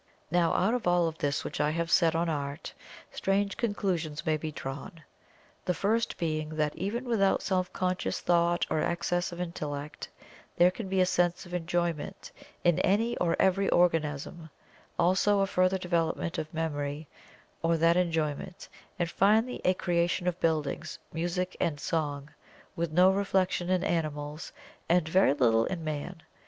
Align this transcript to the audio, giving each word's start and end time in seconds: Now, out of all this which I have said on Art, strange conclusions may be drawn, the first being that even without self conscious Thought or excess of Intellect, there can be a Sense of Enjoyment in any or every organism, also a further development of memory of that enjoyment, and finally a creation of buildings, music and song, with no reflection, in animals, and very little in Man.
Now, 0.31 0.55
out 0.55 0.73
of 0.73 0.87
all 0.87 1.11
this 1.11 1.43
which 1.43 1.61
I 1.61 1.69
have 1.69 1.91
said 1.91 2.15
on 2.15 2.27
Art, 2.27 2.73
strange 3.11 3.55
conclusions 3.55 4.25
may 4.25 4.35
be 4.35 4.51
drawn, 4.51 5.03
the 5.63 5.75
first 5.75 6.17
being 6.17 6.55
that 6.55 6.75
even 6.75 7.03
without 7.05 7.43
self 7.43 7.71
conscious 7.71 8.19
Thought 8.19 8.65
or 8.71 8.79
excess 8.81 9.31
of 9.31 9.39
Intellect, 9.39 10.09
there 10.57 10.71
can 10.71 10.89
be 10.89 11.01
a 11.01 11.05
Sense 11.05 11.45
of 11.45 11.53
Enjoyment 11.53 12.31
in 12.63 12.79
any 12.79 13.15
or 13.17 13.35
every 13.39 13.69
organism, 13.69 14.49
also 14.97 15.41
a 15.41 15.45
further 15.45 15.77
development 15.77 16.39
of 16.39 16.51
memory 16.51 17.07
of 17.63 17.79
that 17.81 17.95
enjoyment, 17.95 18.69
and 18.97 19.07
finally 19.07 19.61
a 19.63 19.75
creation 19.75 20.27
of 20.27 20.39
buildings, 20.39 20.97
music 21.13 21.55
and 21.59 21.79
song, 21.79 22.31
with 22.75 22.91
no 22.91 23.11
reflection, 23.11 23.69
in 23.69 23.83
animals, 23.83 24.51
and 24.89 25.07
very 25.07 25.35
little 25.35 25.65
in 25.65 25.83
Man. 25.83 26.23